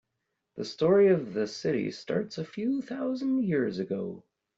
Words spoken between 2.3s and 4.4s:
a few thousand years ago.